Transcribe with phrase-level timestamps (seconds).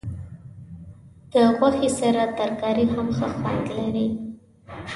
[1.31, 4.07] د غوښې سره ترکاري هم ښه خوند لري.